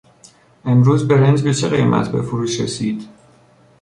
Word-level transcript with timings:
امروز 0.65 1.07
برنج 1.07 1.41
به 1.43 1.53
چه 1.53 1.69
قیمت 1.69 2.11
به 2.11 2.21
فروش 2.21 2.59
رسید؟ 2.61 3.09